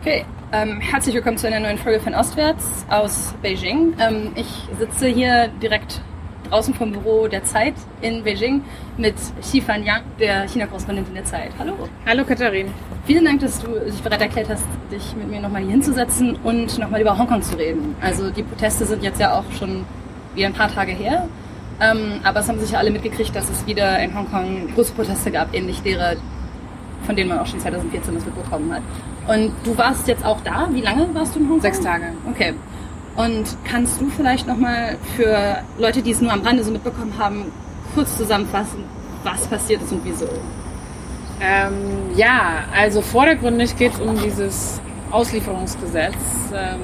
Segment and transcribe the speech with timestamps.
[0.00, 3.92] Okay, ähm, herzlich willkommen zu einer neuen Folge von Ostwärts aus Beijing.
[4.00, 4.46] Ähm, ich
[4.78, 6.00] sitze hier direkt
[6.48, 8.64] draußen vom Büro der Zeit in Beijing
[8.96, 11.50] mit Xifan Yang, der China-Korrespondentin der Zeit.
[11.58, 11.74] Hallo.
[12.06, 12.68] Hallo Katharin.
[13.04, 16.78] Vielen Dank, dass du dich bereit erklärt hast, dich mit mir nochmal hier hinzusetzen und
[16.78, 17.94] nochmal über Hongkong zu reden.
[18.00, 19.84] Also die Proteste sind jetzt ja auch schon
[20.34, 21.28] wieder ein paar Tage her.
[21.78, 25.54] Ähm, aber es haben sicher alle mitgekriegt, dass es wieder in Hongkong große Proteste gab,
[25.54, 26.14] ähnlich derer,
[27.04, 28.82] von denen man auch schon 2014 das mitbekommen hat.
[29.30, 30.68] Und du warst jetzt auch da.
[30.72, 31.60] Wie lange warst du in Hongkong?
[31.60, 32.06] Sechs Tage.
[32.28, 32.52] Okay.
[33.14, 37.52] Und kannst du vielleicht nochmal für Leute, die es nur am Rande so mitbekommen haben,
[37.94, 38.84] kurz zusammenfassen,
[39.22, 40.26] was passiert ist und wieso?
[41.40, 44.80] Ähm, ja, also vordergründig geht es um dieses
[45.12, 46.16] Auslieferungsgesetz.
[46.52, 46.80] Ähm,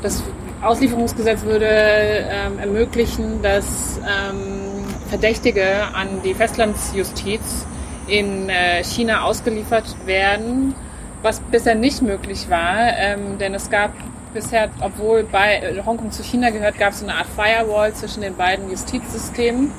[0.00, 0.22] das
[0.62, 7.66] Auslieferungsgesetz würde ähm, ermöglichen, dass ähm, Verdächtige an die Festlandsjustiz
[8.06, 10.74] in äh, China ausgeliefert werden,
[11.26, 13.90] was bisher nicht möglich war, ähm, denn es gab
[14.32, 18.36] bisher, obwohl bei äh, Hongkong zu China gehört, gab es eine Art Firewall zwischen den
[18.36, 19.72] beiden Justizsystemen.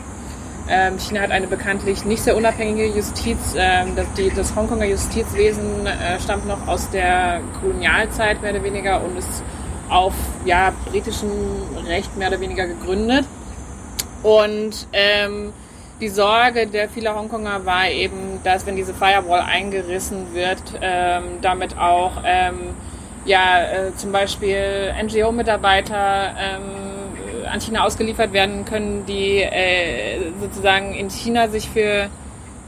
[0.70, 3.56] Ähm, China hat eine bekanntlich nicht sehr unabhängige Justiz.
[3.56, 9.02] Ähm, das, die, das Hongkonger Justizwesen äh, stammt noch aus der Kolonialzeit mehr oder weniger
[9.02, 9.42] und ist
[9.88, 11.32] auf ja, britischem
[11.86, 13.26] Recht mehr oder weniger gegründet.
[14.22, 15.54] Und ähm,
[16.00, 21.78] die Sorge der vieler Hongkonger war eben, dass wenn diese Firewall eingerissen wird, ähm, damit
[21.78, 22.76] auch ähm,
[23.26, 31.09] ja, äh, zum Beispiel NGO-Mitarbeiter ähm, an China ausgeliefert werden können, die äh, sozusagen in
[31.09, 32.09] China sich für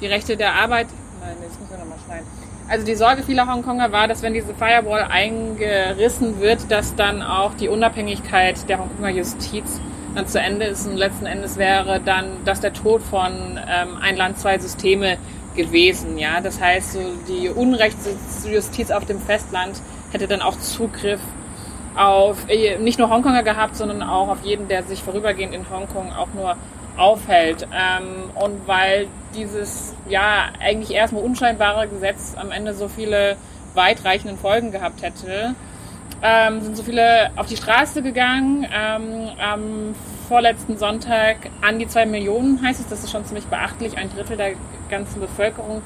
[0.02, 0.88] die Rechte der Arbeit.
[1.22, 2.26] Nein, jetzt müssen wir nochmal schneiden.
[2.68, 7.54] Also die Sorge vieler Hongkonger war, dass wenn diese Firewall eingerissen wird, dass dann auch
[7.56, 9.80] die Unabhängigkeit der Hongkonger Justiz
[10.26, 10.88] zu Ende ist.
[10.88, 15.18] Und letzten Endes wäre dann, dass der Tod von ähm, ein Land, zwei Systeme
[15.56, 16.18] gewesen.
[16.18, 21.20] Ja, das heißt, so die Unrechtsjustiz auf dem Festland hätte dann auch Zugriff
[21.96, 26.12] auf äh, nicht nur Hongkonger gehabt, sondern auch auf jeden, der sich vorübergehend in Hongkong
[26.14, 26.56] auch nur
[26.98, 27.68] aufhält.
[27.74, 33.38] Ähm, und weil dieses ja eigentlich erstmal unscheinbare Gesetz am Ende so viele
[33.74, 35.56] weitreichenden Folgen gehabt hätte,
[36.22, 38.68] ähm, sind so viele auf die Straße gegangen.
[38.74, 39.96] Ähm, am
[40.28, 44.38] vorletzten Sonntag an die zwei Millionen heißt es, das ist schon ziemlich beachtlich, ein Drittel
[44.38, 44.52] der
[44.90, 45.82] ganzen Bevölkerung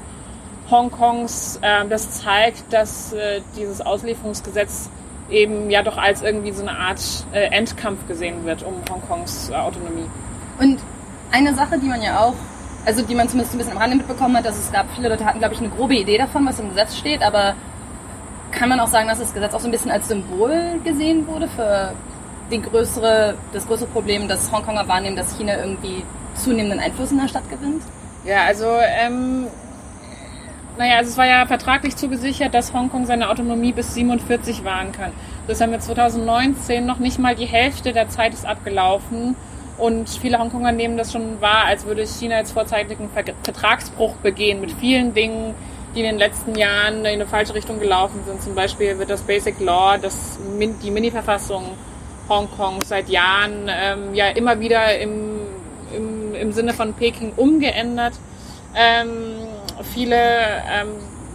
[0.70, 1.60] Hongkongs.
[1.62, 4.90] Ähm, das zeigt, dass äh, dieses Auslieferungsgesetz
[5.30, 7.00] eben ja doch als irgendwie so eine Art
[7.32, 10.06] äh, Endkampf gesehen wird um Hongkongs äh, Autonomie.
[10.58, 10.80] Und
[11.32, 12.34] eine Sache, die man ja auch,
[12.84, 15.24] also die man zumindest ein bisschen am Rande mitbekommen hat, dass es gab, viele Leute
[15.24, 17.54] hatten, glaube ich, eine grobe Idee davon, was im Gesetz steht, aber
[18.54, 21.48] kann man auch sagen, dass das Gesetz auch so ein bisschen als Symbol gesehen wurde
[21.48, 21.92] für
[22.50, 26.04] die größere, das größere Problem, dass Hongkonger wahrnehmen, dass China irgendwie
[26.34, 27.82] zunehmenden Einfluss in der Stadt gewinnt?
[28.24, 29.46] Ja, also ähm,
[30.76, 35.12] naja, also es war ja vertraglich zugesichert, dass Hongkong seine Autonomie bis 47 wahren kann.
[35.46, 39.36] Das haben wir 2019 noch nicht mal die Hälfte der Zeit ist abgelaufen.
[39.76, 43.10] Und viele Hongkonger nehmen das schon wahr, als würde China jetzt vorzeitigen
[43.42, 45.54] Vertragsbruch begehen mit vielen Dingen,
[45.94, 48.42] die in den letzten Jahren in eine falsche Richtung gelaufen sind.
[48.42, 50.38] Zum Beispiel wird das Basic Law, das,
[50.82, 51.64] die Mini-Verfassung
[52.28, 55.40] Hongkongs seit Jahren ähm, ja immer wieder im,
[55.94, 58.14] im, im Sinne von Peking umgeändert.
[58.74, 59.36] Ähm,
[59.92, 60.88] viele, ähm,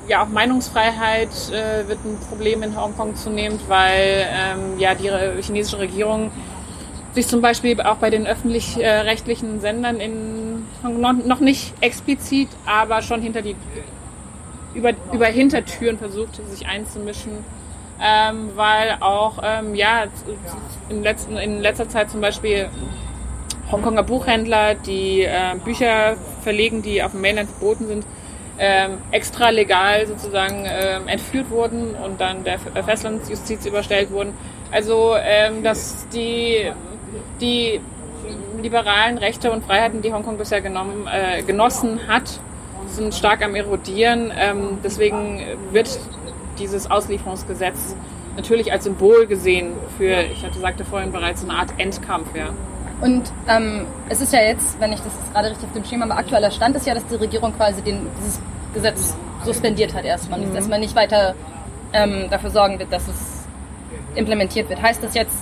[0.07, 5.09] ja auch Meinungsfreiheit äh, wird ein Problem in Hongkong zunehmend, weil ähm, ja die
[5.41, 6.31] chinesische Regierung
[7.13, 13.21] sich zum Beispiel auch bei den öffentlich-rechtlichen Sendern in Hongkong noch nicht explizit, aber schon
[13.21, 13.55] hinter die
[14.73, 17.43] über, über Hintertüren versucht, sich einzumischen.
[18.01, 20.05] Ähm, weil auch ähm, ja
[20.87, 22.69] in, letzten, in letzter Zeit zum Beispiel
[23.71, 28.05] Hongkonger Buchhändler, die äh, Bücher verlegen, die auf dem Mainland verboten sind,
[28.57, 34.33] ähm, extra legal sozusagen ähm, entführt wurden und dann der Festlandsjustiz überstellt wurden.
[34.71, 36.71] Also ähm, dass die,
[37.41, 37.79] die
[38.61, 42.39] liberalen Rechte und Freiheiten, die Hongkong bisher genommen, äh, genossen hat,
[42.91, 44.31] sind stark am erodieren.
[44.35, 45.41] Ähm, deswegen
[45.71, 45.99] wird
[46.57, 47.95] dieses Auslieferungsgesetz
[48.35, 52.27] natürlich als Symbol gesehen für, ich hatte sagte vorhin bereits, eine Art Endkampf.
[52.35, 52.49] Ja.
[53.01, 56.15] Und ähm, es ist ja jetzt, wenn ich das gerade richtig auf dem Schema habe,
[56.15, 58.39] aktueller Stand ist ja, dass die Regierung quasi den, dieses
[58.73, 60.39] Gesetz suspendiert hat erstmal.
[60.39, 60.53] Mhm.
[60.53, 61.35] Dass man nicht weiter
[61.93, 63.45] ähm, dafür sorgen wird, dass es
[64.15, 64.81] implementiert wird.
[64.81, 65.35] Heißt das jetzt,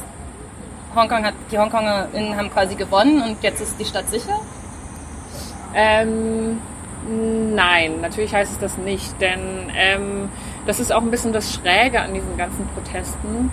[0.95, 4.39] Hongkong hat, die HongkongerInnen haben quasi gewonnen und jetzt ist die Stadt sicher?
[5.75, 6.59] Ähm,
[7.07, 10.29] nein, natürlich heißt es das nicht, denn ähm,
[10.65, 13.51] das ist auch ein bisschen das Schräge an diesen ganzen Protesten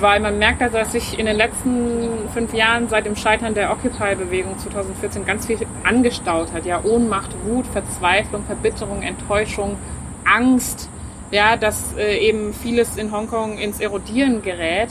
[0.00, 3.70] weil man merkt, also, dass sich in den letzten fünf Jahren seit dem Scheitern der
[3.70, 6.64] Occupy-Bewegung 2014 ganz viel angestaut hat.
[6.64, 9.76] Ja, Ohnmacht, Wut, Verzweiflung, Verbitterung, Enttäuschung,
[10.24, 10.88] Angst,
[11.30, 14.88] ja, dass äh, eben vieles in Hongkong ins Erodieren gerät.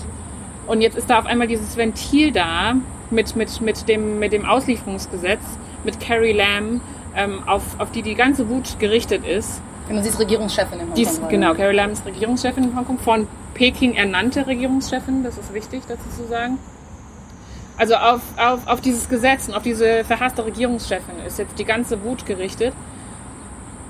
[0.68, 2.76] Und jetzt ist da auf einmal dieses Ventil da
[3.10, 5.42] mit, mit, mit, dem, mit dem Auslieferungsgesetz,
[5.84, 6.82] mit Carrie Lam,
[7.16, 9.62] ähm, auf, auf die die ganze Wut gerichtet ist.
[9.88, 10.96] Genau, sie ist Regierungschefin in Hongkong.
[10.96, 15.82] Dies, genau, Carrie Lam ist Regierungschefin in Hongkong, von Peking ernannte Regierungschefin, das ist wichtig
[15.88, 16.60] dazu zu sagen.
[17.78, 22.04] Also auf, auf, auf dieses Gesetz und auf diese verhasste Regierungschefin ist jetzt die ganze
[22.04, 22.74] Wut gerichtet.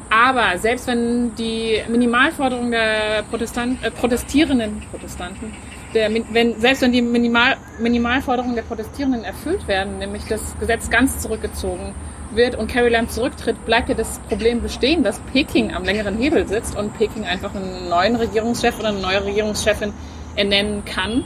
[0.10, 5.54] Aber selbst wenn die Minimalforderungen der Protestant, äh, protestierenden Protestanten,
[5.94, 11.20] der, wenn, selbst wenn die Minimal, Minimalforderungen der Protestierenden erfüllt werden, nämlich das Gesetz ganz
[11.20, 11.94] zurückgezogen
[12.32, 16.48] wird und Carrie Lam zurücktritt, bleibt ja das Problem bestehen, dass Peking am längeren Hebel
[16.48, 19.94] sitzt und Peking einfach einen neuen Regierungschef oder eine neue Regierungschefin
[20.36, 21.24] ernennen kann.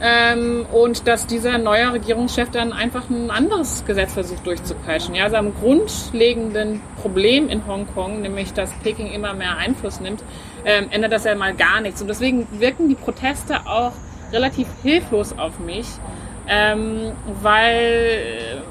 [0.00, 5.14] Ähm, und dass dieser neue Regierungschef dann einfach ein anderes Gesetz versucht durchzupeitschen.
[5.14, 10.22] Ja, also am grundlegenden Problem in Hongkong, nämlich dass Peking immer mehr Einfluss nimmt,
[10.64, 12.02] ähm, ändert das ja mal gar nichts.
[12.02, 13.92] Und deswegen wirken die Proteste auch
[14.32, 15.86] relativ hilflos auf mich,
[16.48, 18.62] ähm, weil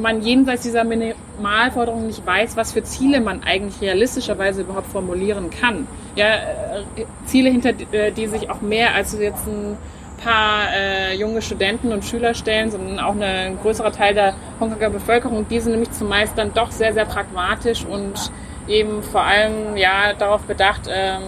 [0.00, 5.86] man jenseits dieser Minimalforderungen nicht weiß, was für Ziele man eigentlich realistischerweise überhaupt formulieren kann.
[6.16, 9.76] Ja, äh, Ziele, hinter äh, die sich auch mehr als jetzt ein
[10.22, 14.90] paar äh, junge Studenten und Schüler stellen, sondern auch eine, ein größerer Teil der Hongkonger
[14.90, 15.46] Bevölkerung.
[15.48, 18.32] Die sind nämlich zumeist dann doch sehr, sehr pragmatisch und
[18.66, 21.22] eben vor allem ja darauf bedacht, ähm,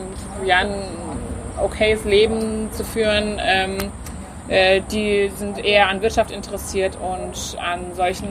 [0.44, 0.74] ja, ein
[1.62, 3.40] okayes Leben zu führen.
[3.42, 3.78] Ähm,
[4.50, 8.28] äh, die sind eher an Wirtschaft interessiert und an solchen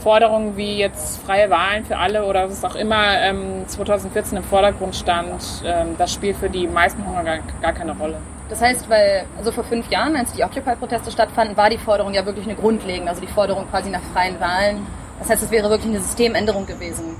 [0.00, 4.94] Forderungen wie jetzt freie Wahlen für alle oder was auch immer ähm, 2014 im Vordergrund
[4.94, 8.16] stand, ähm, das spielt für die meisten Hunger gar, gar keine Rolle.
[8.50, 12.26] Das heißt, weil also vor fünf Jahren, als die Occupy-Proteste stattfanden, war die Forderung ja
[12.26, 14.86] wirklich eine grundlegende, also die Forderung quasi nach freien Wahlen.
[15.18, 17.16] Das heißt, es wäre wirklich eine Systemänderung gewesen.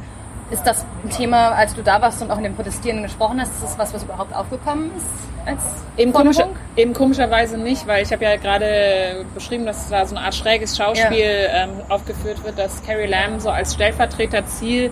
[0.51, 3.53] Ist das ein Thema, als du da warst und auch in den Protestierenden gesprochen hast,
[3.55, 5.07] ist das was, was überhaupt aufgekommen ist
[5.47, 5.63] als
[5.97, 10.25] eben, komischer, eben komischerweise nicht, weil ich habe ja gerade beschrieben, dass da so eine
[10.25, 11.65] Art schräges Schauspiel ja.
[11.65, 14.91] ähm, aufgeführt wird, dass Carrie Lam so als Stellvertreterziel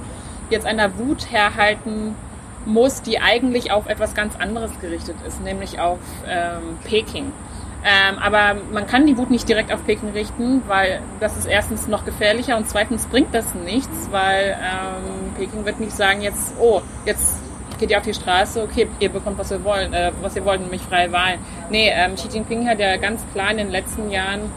[0.51, 2.15] jetzt einer Wut herhalten
[2.65, 7.33] muss, die eigentlich auf etwas ganz anderes gerichtet ist, nämlich auf ähm, Peking.
[7.85, 11.89] Ähm, aber man kann die Wut nicht direkt auf Peking richten, weil das ist erstens
[11.89, 16.81] noch gefährlicher und zweitens bringt das nichts, weil ähm, Peking wird nicht sagen jetzt, oh,
[17.05, 17.41] jetzt
[17.79, 20.61] geht ihr auf die Straße, okay, ihr bekommt, was ihr wollt, äh, was ihr wollt,
[20.61, 21.41] nämlich freie Wahlen.
[21.71, 24.53] Nee, ähm, Xi Jinping hat ja ganz klar in den letzten Jahren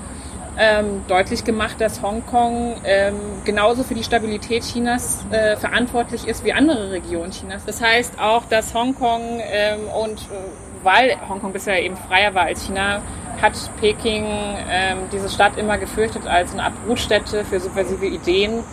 [0.57, 6.53] ähm, deutlich gemacht, dass Hongkong ähm, genauso für die Stabilität Chinas äh, verantwortlich ist wie
[6.53, 7.65] andere Regionen Chinas.
[7.65, 12.65] Das heißt auch, dass Hongkong ähm, und äh, weil Hongkong bisher eben freier war als
[12.65, 13.01] China,
[13.41, 14.25] hat Peking
[14.69, 18.63] ähm, diese Stadt immer gefürchtet als eine Art Brutstätte für subversive Ideen.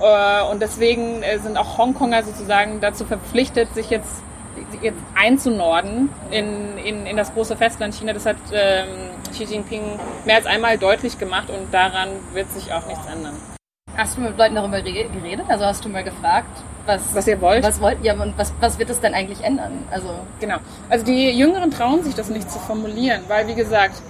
[0.00, 4.22] Äh, und deswegen äh, sind auch Hongkonger sozusagen dazu verpflichtet, sich jetzt
[4.82, 8.12] jetzt einzunorden in, in, in das große Festland China.
[8.12, 8.88] Das hat ähm,
[9.30, 9.82] Xi Jinping
[10.26, 13.34] mehr als einmal deutlich gemacht und daran wird sich auch nichts ändern.
[13.96, 15.46] Hast du mit Leuten darüber geredet?
[15.48, 17.64] Also hast du mal gefragt, was, was ihr wollt?
[17.64, 19.84] Was wollt ihr und was, was wird es denn eigentlich ändern?
[19.90, 20.08] Also
[20.40, 20.56] genau.
[20.88, 24.02] Also die Jüngeren trauen sich das nicht zu formulieren, weil wie gesagt,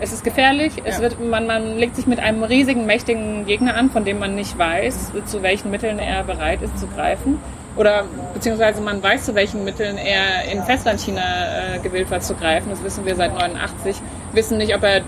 [0.00, 0.72] es ist gefährlich.
[0.84, 1.02] Es ja.
[1.02, 4.56] wird, man, man legt sich mit einem riesigen, mächtigen Gegner an, von dem man nicht
[4.56, 7.38] weiß, zu welchen Mitteln er bereit ist zu greifen.
[7.76, 8.04] Oder
[8.34, 12.70] beziehungsweise man weiß, zu welchen Mitteln er in Festlandchina äh, gewillt war zu greifen.
[12.70, 13.96] Das wissen wir seit 89.
[14.32, 15.02] Wissen nicht, ob, er,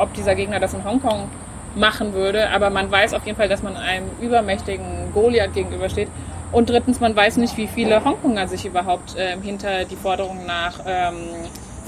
[0.00, 1.28] ob dieser Gegner das in Hongkong
[1.74, 6.08] machen würde, aber man weiß auf jeden Fall, dass man einem übermächtigen Goliath gegenübersteht.
[6.52, 10.74] Und drittens, man weiß nicht, wie viele Hongkonger sich überhaupt äh, hinter die Forderung nach
[10.86, 11.16] ähm,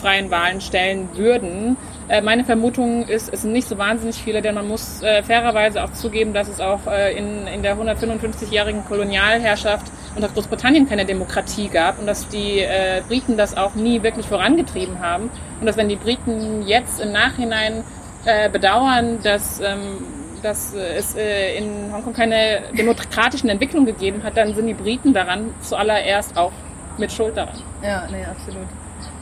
[0.00, 1.76] freien Wahlen stellen würden.
[2.08, 5.82] Äh, meine Vermutung ist, es sind nicht so wahnsinnig viele, denn man muss äh, fairerweise
[5.82, 11.68] auch zugeben, dass es auch äh, in, in der 155-jährigen Kolonialherrschaft unter Großbritannien keine Demokratie
[11.68, 15.88] gab und dass die äh, Briten das auch nie wirklich vorangetrieben haben und dass wenn
[15.88, 17.84] die Briten jetzt im Nachhinein
[18.26, 20.04] äh, bedauern, dass, ähm,
[20.42, 25.54] dass es äh, in Hongkong keine demokratischen Entwicklungen gegeben hat, dann sind die Briten daran
[25.62, 26.52] zuallererst auch
[26.98, 27.56] mit Schuld daran.
[27.82, 28.66] Ja, nee, absolut.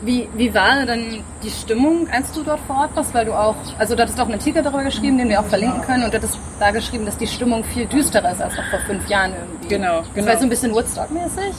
[0.03, 3.15] Wie, wie war denn die Stimmung, als du dort vor Ort warst?
[3.15, 5.81] Weil du auch, also du hattest auch einen Artikel darüber geschrieben, den wir auch verlinken
[5.83, 8.81] können, und du hattest da geschrieben, dass die Stimmung viel düsterer ist als noch vor
[8.81, 9.69] fünf Jahren irgendwie.
[9.69, 10.15] Genau, genau.
[10.15, 11.55] Das war so ein bisschen Woodstock-mäßig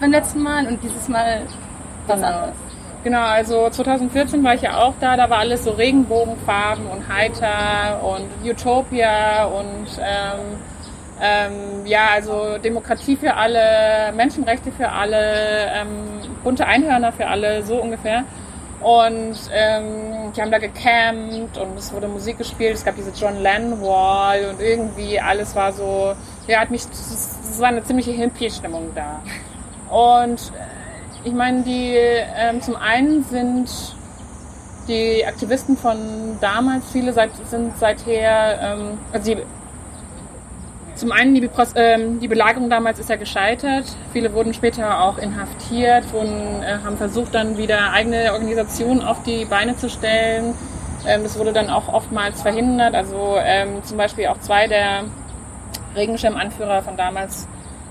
[0.00, 1.42] beim letzten Mal und dieses Mal
[2.06, 2.28] was genau.
[2.28, 2.56] anderes.
[3.04, 8.00] Genau, also 2014 war ich ja auch da, da war alles so Regenbogenfarben und heiter
[8.04, 10.40] und Utopia und ähm,
[11.20, 15.88] ähm, ja, also Demokratie für alle, Menschenrechte für alle, ähm,
[16.44, 18.24] bunte Einhörner für alle, so ungefähr.
[18.80, 22.74] Und ähm, die haben da gecampt und es wurde Musik gespielt.
[22.74, 26.14] Es gab diese John Lennon Wall und irgendwie alles war so
[26.46, 29.22] ja, hat mich, es war eine ziemliche Hippie-Stimmung da.
[29.94, 30.52] Und
[31.24, 33.68] ich meine, die ähm, zum einen sind
[34.88, 35.96] die Aktivisten von
[36.40, 39.42] damals, viele seit, sind seither, ähm, also die,
[40.96, 43.84] zum einen die, ähm, die Belagerung damals ist ja gescheitert.
[44.12, 49.44] Viele wurden später auch inhaftiert, wurden, äh, haben versucht dann wieder eigene Organisationen auf die
[49.44, 50.54] Beine zu stellen.
[51.06, 52.94] Ähm, das wurde dann auch oftmals verhindert.
[52.94, 55.04] Also ähm, zum Beispiel auch zwei der
[55.96, 57.46] Regenschirmanführer von damals,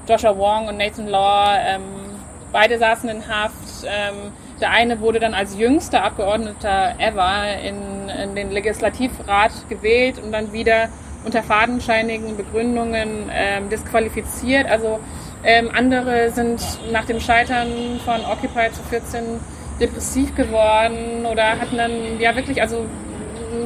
[0.08, 2.11] Joshua Wong und Nathan Law, ähm,
[2.52, 3.86] beide saßen in Haft.
[3.86, 10.32] Ähm, der eine wurde dann als jüngster Abgeordneter ever in, in den Legislativrat gewählt und
[10.32, 10.90] dann wieder
[11.26, 14.70] unter fadenscheinigen Begründungen ähm, disqualifiziert.
[14.70, 15.00] Also
[15.44, 19.40] ähm, andere sind nach dem Scheitern von Occupy zu 14
[19.80, 22.86] depressiv geworden oder hatten dann ja wirklich also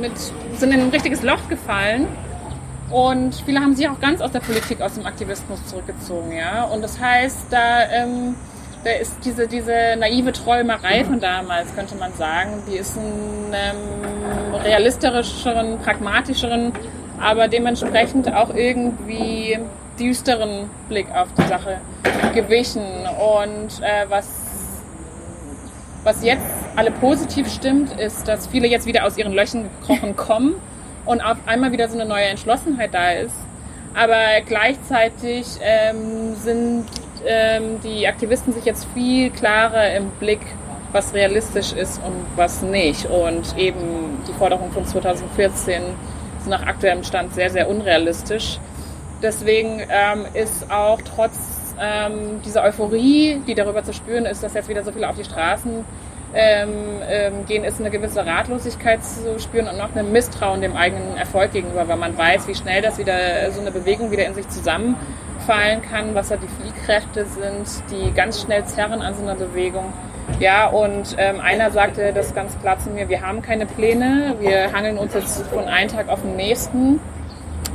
[0.01, 0.13] mit,
[0.58, 2.08] sind in ein richtiges Loch gefallen
[2.89, 6.65] und viele haben sich auch ganz aus der Politik, aus dem Aktivismus zurückgezogen, ja.
[6.65, 8.36] Und das heißt, da, ähm,
[8.86, 14.56] da ist diese, diese naive Träumerei von damals, könnte man sagen, die ist ein ähm,
[14.63, 16.72] realistischeren, pragmatischeren,
[17.20, 19.58] aber dementsprechend auch irgendwie
[20.00, 21.82] düsteren Blick auf die Sache
[22.36, 22.84] gewichen.
[22.84, 24.27] Und äh, was,
[26.04, 30.56] was jetzt alle positiv stimmt, ist, dass viele jetzt wieder aus ihren Löchern gekrochen kommen
[31.06, 33.36] und auf einmal wieder so eine neue Entschlossenheit da ist.
[33.96, 36.86] Aber gleichzeitig ähm, sind
[37.25, 40.41] ähm, die Aktivisten sich jetzt viel klarer im Blick,
[40.91, 43.05] was realistisch ist und was nicht.
[43.05, 45.82] Und eben die Forderung von 2014
[46.39, 48.60] ist nach aktuellem Stand sehr, sehr unrealistisch.
[49.22, 54.70] Deswegen ähm, ist auch trotz ähm, dieser Euphorie, die darüber zu spüren ist, dass jetzt
[54.70, 55.86] wieder so viele auf die Straßen
[56.34, 56.70] ähm,
[57.08, 61.53] ähm, gehen, ist eine gewisse Ratlosigkeit zu spüren und noch ein Misstrauen dem eigenen Erfolg
[61.53, 64.48] gegenüber, weil man weiß, wie schnell das wieder so eine Bewegung wieder in sich
[65.46, 69.94] zusammenfallen kann, was da die Fliehkräfte sind, die ganz schnell zerren an so einer Bewegung.
[70.40, 74.72] Ja, und ähm, einer sagte das ganz klar zu mir, wir haben keine Pläne, wir
[74.74, 77.00] hangeln uns jetzt von einem Tag auf den nächsten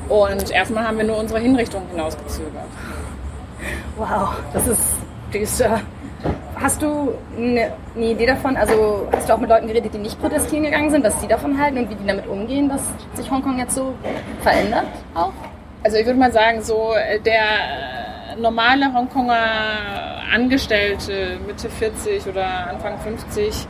[0.09, 2.65] und erstmal haben wir nur unsere Hinrichtung hinausgezögert.
[3.97, 4.83] Wow, das ist
[5.33, 5.81] düster.
[6.57, 10.21] Hast du eine, eine, Idee davon, also hast du auch mit Leuten geredet, die nicht
[10.21, 12.83] protestieren gegangen sind, was sie davon halten und wie die damit umgehen, dass
[13.15, 13.95] sich Hongkong jetzt so
[14.43, 15.33] verändert auch?
[15.83, 17.43] Also ich würde mal sagen, so äh, der
[18.35, 19.39] äh, normale Hongkonger
[20.33, 23.67] Angestellte Mitte 40 oder Anfang 50,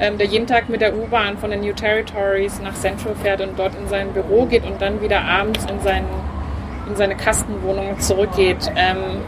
[0.00, 3.58] ähm, der jeden Tag mit der U-Bahn von den New Territories nach Central fährt und
[3.58, 6.04] dort in sein Büro geht und dann wieder abends in, sein,
[6.88, 8.72] in seine Kastenwohnung zurückgeht.
[8.74, 9.20] Ähm,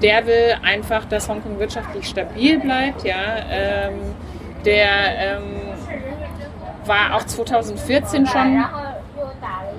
[0.00, 3.04] der will einfach, dass Hongkong wirtschaftlich stabil bleibt.
[3.04, 4.00] Ja, ähm,
[4.64, 5.42] der ähm,
[6.86, 8.64] war auch 2014 schon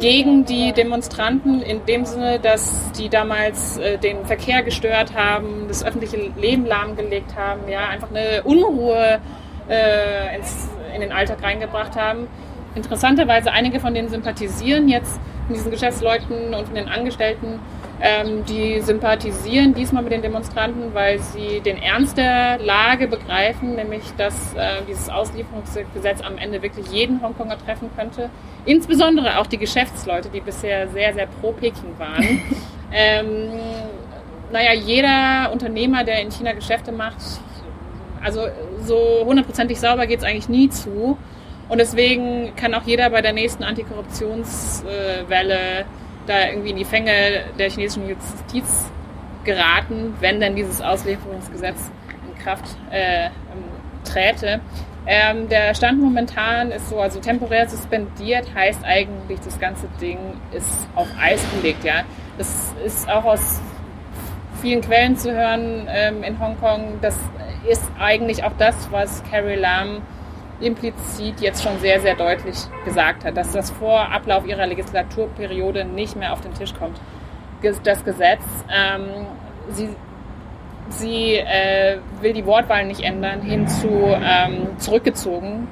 [0.04, 5.82] gegen die Demonstranten in dem Sinne, dass die damals äh, den Verkehr gestört haben, das
[5.82, 9.22] öffentliche Leben lahmgelegt haben, ja, einfach eine Unruhe
[9.70, 12.28] äh, ins, in den Alltag reingebracht haben.
[12.76, 15.22] Interessanterweise, einige von denen sympathisieren jetzt
[15.54, 17.60] mit diesen Geschäftsleuten und von den Angestellten
[18.02, 24.02] ähm, die sympathisieren diesmal mit den Demonstranten, weil sie den Ernst der Lage begreifen, nämlich
[24.18, 28.30] dass äh, dieses Auslieferungsgesetz am Ende wirklich jeden Hongkonger treffen könnte.
[28.66, 32.42] Insbesondere auch die Geschäftsleute, die bisher sehr, sehr pro Peking waren.
[32.92, 33.52] ähm,
[34.52, 37.18] naja, jeder Unternehmer, der in China Geschäfte macht,
[38.22, 38.48] also
[38.82, 41.18] so hundertprozentig sauber geht es eigentlich nie zu.
[41.74, 45.86] Und deswegen kann auch jeder bei der nächsten Antikorruptionswelle
[46.28, 48.92] da irgendwie in die Fänge der chinesischen Justiz
[49.44, 51.90] geraten, wenn denn dieses Auslieferungsgesetz
[52.28, 53.32] in Kraft äh,
[54.04, 54.62] träte.
[55.08, 60.20] Ähm, der Stand momentan ist so, also temporär suspendiert heißt eigentlich, das ganze Ding
[60.52, 61.84] ist auf Eis gelegt.
[61.84, 62.04] Ja,
[62.38, 63.60] das ist auch aus
[64.62, 67.00] vielen Quellen zu hören ähm, in Hongkong.
[67.02, 67.18] Das
[67.68, 70.04] ist eigentlich auch das, was Carrie Lam
[70.64, 72.56] implizit jetzt schon sehr, sehr deutlich
[72.86, 77.00] gesagt hat, dass das vor Ablauf ihrer Legislaturperiode nicht mehr auf den Tisch kommt.
[77.84, 78.42] Das Gesetz,
[78.74, 79.28] ähm,
[79.70, 79.90] sie,
[80.90, 85.68] sie äh, will die Wortwahl nicht ändern, hinzu ähm, zurückgezogen,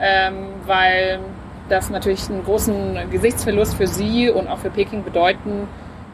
[0.00, 1.20] ähm, weil
[1.68, 5.68] das natürlich einen großen Gesichtsverlust für sie und auch für Peking bedeuten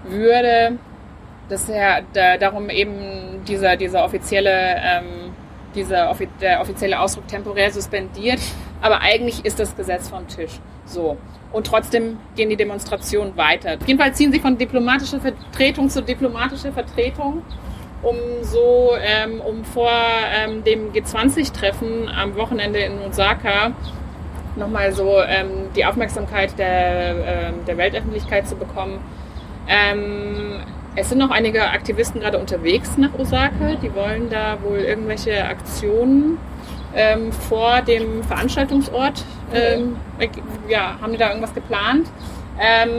[0.04, 0.78] würde.
[1.48, 5.21] Dass er da, darum eben dieser, dieser offizielle ähm,
[5.74, 8.40] dieser der offizielle Ausdruck temporär suspendiert,
[8.80, 10.52] aber eigentlich ist das Gesetz vom Tisch.
[10.84, 11.16] So.
[11.52, 13.76] Und trotzdem gehen die Demonstrationen weiter.
[13.86, 17.42] Jedenfalls ziehen sie von diplomatischer Vertretung zu diplomatischer Vertretung,
[18.02, 23.72] um so, ähm, um vor ähm, dem G20-Treffen am Wochenende in Osaka
[24.56, 29.00] nochmal so ähm, die Aufmerksamkeit der, ähm, der Weltöffentlichkeit zu bekommen,
[29.68, 30.60] Ähm,
[30.94, 33.76] es sind noch einige Aktivisten gerade unterwegs nach Osaka.
[33.82, 36.38] Die wollen da wohl irgendwelche Aktionen
[36.94, 39.24] ähm, vor dem Veranstaltungsort.
[39.54, 39.96] Ähm,
[40.68, 42.08] ja, haben die da irgendwas geplant?
[42.60, 42.90] Ähm,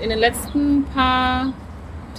[0.00, 1.52] in den letzten paar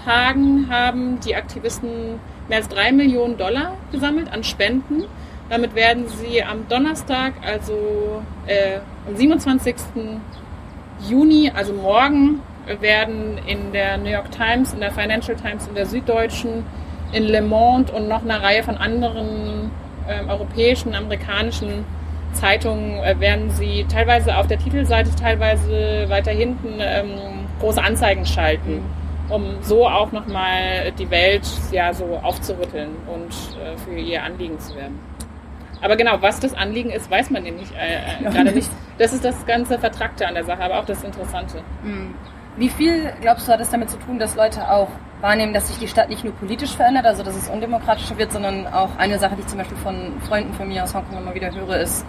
[0.03, 5.05] Tagen haben die Aktivisten mehr als drei Millionen Dollar gesammelt an Spenden.
[5.49, 9.75] Damit werden sie am Donnerstag, also äh, am 27.
[11.07, 12.41] Juni, also morgen,
[12.79, 16.65] werden in der New York Times, in der Financial Times, in der Süddeutschen,
[17.11, 19.71] in Le Monde und noch einer Reihe von anderen
[20.07, 21.85] äh, europäischen, amerikanischen
[22.33, 28.83] Zeitungen äh, werden sie teilweise auf der Titelseite, teilweise weiter hinten ähm, große Anzeigen schalten,
[29.29, 34.75] um so auch nochmal die Welt ja so aufzurütteln und äh, für ihr Anliegen zu
[34.75, 34.99] werden.
[35.81, 38.69] Aber genau, was das Anliegen ist, weiß man nämlich äh, äh gerade nicht.
[38.97, 41.59] Das ist das ganze Vertragte an der Sache, aber auch das Interessante.
[41.81, 42.15] Mhm.
[42.57, 44.89] Wie viel, glaubst du, hat es damit zu tun, dass Leute auch
[45.21, 48.67] wahrnehmen, dass sich die Stadt nicht nur politisch verändert, also dass es undemokratischer wird, sondern
[48.67, 51.53] auch eine Sache, die ich zum Beispiel von Freunden von mir aus Hongkong immer wieder
[51.53, 52.05] höre, ist,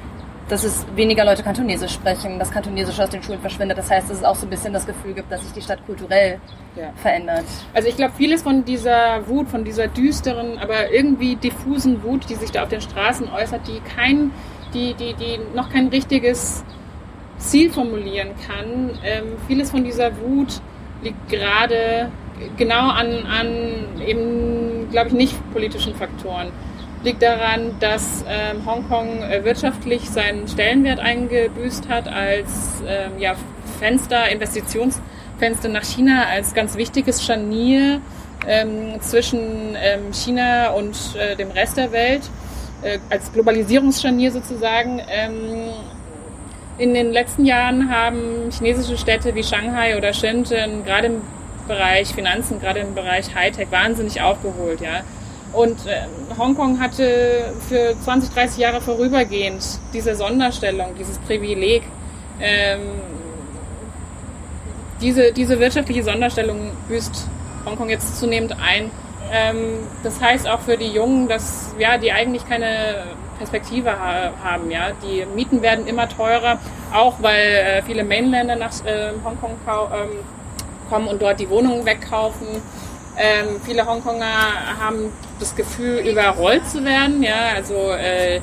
[0.50, 3.78] dass es weniger Leute Kantonesisch sprechen, dass Kantonesisch aus den Schulen verschwindet.
[3.78, 5.78] Das heißt, dass es auch so ein bisschen das Gefühl gibt, dass sich die Stadt
[5.86, 6.40] kulturell
[6.74, 6.92] ja.
[6.96, 7.44] verändert.
[7.72, 12.34] Also ich glaube, vieles von dieser Wut, von dieser düsteren, aber irgendwie diffusen Wut, die
[12.34, 14.32] sich da auf den Straßen äußert, die kein,
[14.74, 16.64] die, die, die noch kein richtiges
[17.40, 18.98] Ziel formulieren kann.
[19.04, 20.60] Ähm, vieles von dieser Wut
[21.02, 22.10] liegt gerade
[22.56, 26.52] genau an, an eben, glaube ich, nicht politischen Faktoren
[27.02, 33.34] liegt daran, dass ähm, Hongkong äh, wirtschaftlich seinen Stellenwert eingebüßt hat als ähm, ja,
[33.78, 38.00] Fenster, Investitionsfenster nach China, als ganz wichtiges Scharnier
[38.46, 42.22] ähm, zwischen ähm, China und äh, dem Rest der Welt,
[42.82, 45.00] äh, als Globalisierungsscharnier sozusagen.
[45.08, 45.70] Ähm,
[46.80, 51.22] in den letzten Jahren haben chinesische Städte wie Shanghai oder Shenzhen gerade im
[51.68, 54.80] Bereich Finanzen, gerade im Bereich Hightech wahnsinnig aufgeholt.
[54.80, 55.02] Ja.
[55.52, 56.06] Und äh,
[56.38, 61.82] Hongkong hatte für 20, 30 Jahre vorübergehend diese Sonderstellung, dieses Privileg.
[62.40, 62.80] Ähm,
[65.02, 67.28] diese, diese wirtschaftliche Sonderstellung büßt
[67.66, 68.90] Hongkong jetzt zunehmend ein.
[69.30, 73.04] Ähm, das heißt auch für die Jungen, dass ja, die eigentlich keine
[73.40, 74.70] Perspektive ha haben.
[74.70, 74.90] Ja?
[75.02, 76.58] Die Mieten werden immer teurer,
[76.92, 80.08] auch weil äh, viele Mainländer nach äh, Hongkong ähm,
[80.90, 82.46] kommen und dort die Wohnungen wegkaufen.
[83.16, 87.22] Ähm, viele Hongkonger haben das Gefühl, überrollt zu werden.
[87.22, 88.40] Ja, also äh,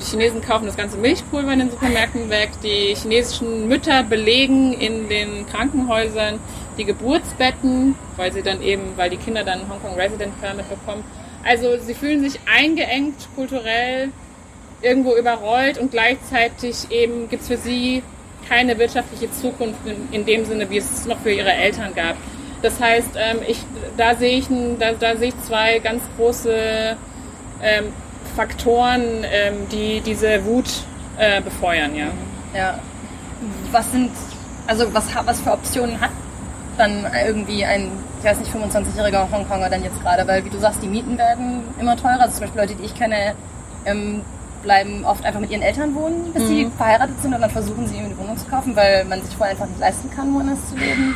[0.00, 2.50] die Chinesen kaufen das ganze Milchpulver in den Supermärkten weg.
[2.62, 6.38] Die chinesischen Mütter belegen in den Krankenhäusern
[6.78, 11.02] die Geburtsbetten, weil sie dann eben, weil die Kinder dann Hongkong Resident Permit bekommen.
[11.44, 14.10] Also sie fühlen sich eingeengt kulturell,
[14.80, 18.02] irgendwo überrollt und gleichzeitig eben gibt es für sie
[18.48, 22.16] keine wirtschaftliche Zukunft in, in dem Sinne, wie es noch für ihre Eltern gab.
[22.62, 23.60] Das heißt, ähm, ich,
[23.96, 24.46] da, sehe ich
[24.78, 26.96] da, da sehe ich zwei ganz große
[27.62, 27.84] ähm,
[28.34, 30.68] Faktoren, ähm, die diese Wut
[31.18, 31.94] äh, befeuern.
[31.94, 32.06] Ja.
[32.54, 32.78] ja.
[33.70, 34.10] Was sind,
[34.66, 36.10] also was, was für Optionen hat
[36.76, 40.26] dann irgendwie ein, ich weiß nicht, 25-jähriger Hongkonger dann jetzt gerade?
[40.26, 42.22] Weil, wie du sagst, die Mieten werden immer teurer.
[42.22, 43.34] Also zum Beispiel Leute, die ich kenne,
[43.84, 44.22] ähm,
[44.62, 46.48] bleiben oft einfach mit ihren Eltern wohnen, bis mhm.
[46.48, 49.54] sie verheiratet sind und dann versuchen sie eine Wohnung zu kaufen, weil man sich vorher
[49.54, 51.14] einfach nicht leisten kann, woanders zu leben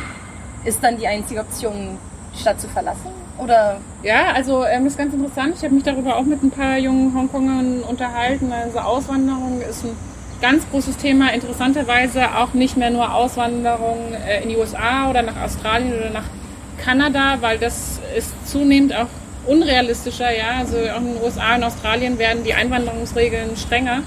[0.65, 1.97] ist dann die einzige Option,
[2.33, 3.09] die Stadt zu verlassen?
[3.37, 3.77] Oder?
[4.03, 5.55] Ja, also ähm, das ist ganz interessant.
[5.57, 8.51] Ich habe mich darüber auch mit ein paar jungen Hongkongern unterhalten.
[8.51, 9.95] Also Auswanderung ist ein
[10.41, 11.33] ganz großes Thema.
[11.33, 16.25] Interessanterweise auch nicht mehr nur Auswanderung äh, in die USA oder nach Australien oder nach
[16.77, 19.07] Kanada, weil das ist zunehmend auch
[19.45, 20.35] unrealistischer.
[20.35, 24.03] Ja, also auch in den USA und Australien werden die Einwanderungsregeln strenger.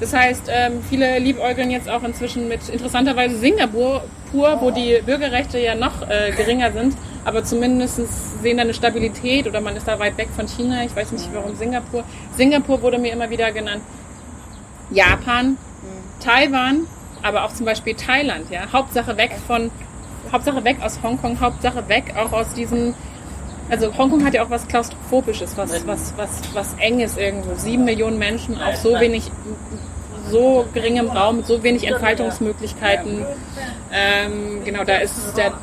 [0.00, 5.76] Das heißt, ähm, viele liebäugeln jetzt auch inzwischen mit interessanterweise Singapur, wo die Bürgerrechte ja
[5.76, 10.18] noch äh, geringer sind, aber zumindest sehen da eine Stabilität oder man ist da weit
[10.18, 10.84] weg von China.
[10.84, 12.02] Ich weiß nicht, warum Singapur.
[12.36, 13.82] Singapur wurde mir immer wieder genannt.
[14.90, 15.56] Japan,
[16.18, 16.86] Taiwan,
[17.22, 18.50] aber auch zum Beispiel Thailand.
[18.50, 19.70] Ja, Hauptsache weg von,
[20.32, 22.94] Hauptsache weg aus Hongkong, Hauptsache weg auch aus diesem
[23.72, 27.54] also Hongkong hat ja auch was Klaustrophobisches, was, was, was, was Enges irgendwo.
[27.54, 29.30] Sieben Millionen Menschen auf so wenig
[30.30, 33.24] so geringem Raum, mit so wenig Entfaltungsmöglichkeiten.
[33.90, 35.54] Ähm, genau, da ist der,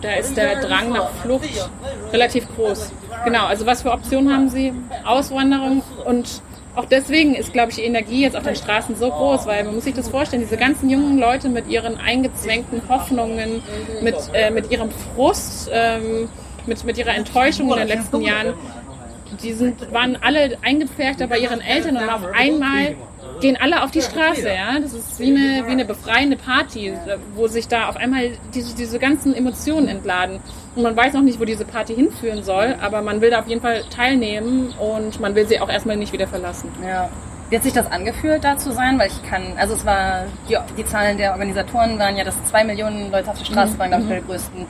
[0.00, 1.70] da ist der Drang nach Flucht
[2.10, 2.90] relativ groß.
[3.24, 4.72] Genau, also was für Optionen haben Sie?
[5.04, 6.40] Auswanderung und
[6.74, 9.74] auch deswegen ist, glaube ich, die Energie jetzt auf den Straßen so groß, weil man
[9.74, 13.62] muss sich das vorstellen, diese ganzen jungen Leute mit ihren eingezwängten Hoffnungen,
[14.00, 16.30] mit, äh, mit ihrem Frust, ähm,
[16.66, 18.54] mit, mit ihrer Enttäuschung in den letzten Jahren,
[19.42, 22.96] die sind, waren alle eingepfercht bei ihren Eltern und auf einmal
[23.40, 24.78] gehen alle auf die Straße, ja.
[24.80, 26.92] Das ist wie eine, wie eine befreiende Party,
[27.34, 30.40] wo sich da auf einmal diese, diese ganzen Emotionen entladen.
[30.74, 33.48] Und man weiß noch nicht, wo diese Party hinführen soll, aber man will da auf
[33.48, 36.70] jeden Fall teilnehmen und man will sie auch erstmal nicht wieder verlassen.
[36.82, 37.10] Ja.
[37.50, 38.98] Wie hat sich das angefühlt, da zu sein?
[38.98, 42.64] Weil ich kann, also es war, die, die Zahlen der Organisatoren waren ja, dass zwei
[42.64, 43.78] Millionen Leute auf der Straße mhm.
[43.78, 44.12] waren, glaube ich, mhm.
[44.14, 44.66] der größten.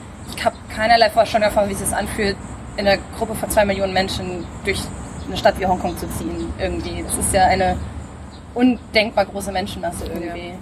[0.75, 2.35] Keinerlei Vorstellung davon, wie es sich anfühlt,
[2.77, 4.81] in einer Gruppe von zwei Millionen Menschen durch
[5.27, 6.51] eine Stadt wie Hongkong zu ziehen.
[6.59, 7.03] Irgendwie.
[7.03, 7.77] Das ist ja eine
[8.53, 10.49] undenkbar große Menschenmasse irgendwie.
[10.49, 10.55] Ja.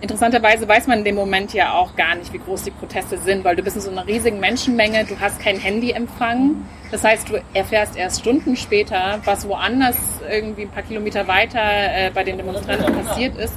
[0.00, 3.42] Interessanterweise weiß man in dem Moment ja auch gar nicht, wie groß die Proteste sind,
[3.42, 6.56] weil du bist in so einer riesigen Menschenmenge, du hast kein Handyempfang.
[6.90, 9.96] Das heißt, du erfährst erst Stunden später, was woanders
[10.28, 13.54] irgendwie ein paar Kilometer weiter äh, bei den Demonstranten passiert ist.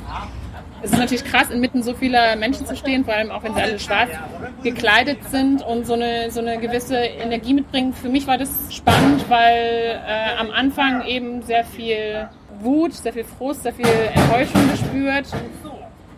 [0.81, 3.61] Es ist natürlich krass, inmitten so vieler Menschen zu stehen, vor allem auch wenn sie
[3.61, 4.11] alle schwarz
[4.63, 7.93] gekleidet sind und so eine, so eine gewisse Energie mitbringen.
[7.93, 13.23] Für mich war das spannend, weil äh, am Anfang eben sehr viel Wut, sehr viel
[13.23, 15.25] Frust, sehr viel Enttäuschung gespürt.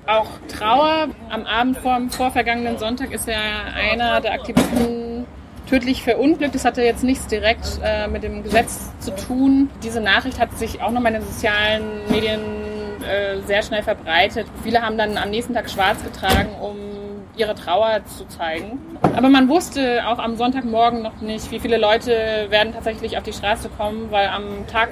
[0.05, 1.09] Auch Trauer.
[1.29, 3.37] Am Abend vor vorvergangenen Sonntag ist ja
[3.75, 5.25] einer der Aktivisten
[5.69, 6.55] tödlich verunglückt.
[6.55, 9.69] Das hatte jetzt nichts direkt äh, mit dem Gesetz zu tun.
[9.83, 12.39] Diese Nachricht hat sich auch nochmal in den sozialen Medien
[13.09, 14.47] äh, sehr schnell verbreitet.
[14.63, 16.77] Viele haben dann am nächsten Tag schwarz getragen, um
[17.35, 18.79] ihre Trauer zu zeigen.
[19.01, 23.33] Aber man wusste auch am Sonntagmorgen noch nicht, wie viele Leute werden tatsächlich auf die
[23.33, 24.89] Straße kommen, weil am Tag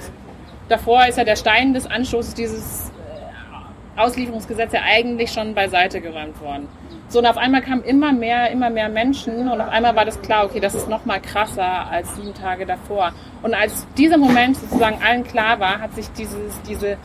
[0.68, 6.40] davor ist ja der Stein des Anstoßes dieses äh, Auslieferungsgesetz ja eigentlich schon beiseite geräumt
[6.40, 6.68] worden.
[7.10, 10.20] So, und auf einmal kamen immer mehr, immer mehr Menschen und auf einmal war das
[10.20, 13.12] klar, okay, das ist noch mal krasser als sieben Tage davor.
[13.42, 16.98] Und als dieser Moment sozusagen allen klar war, hat sich dieses, diese,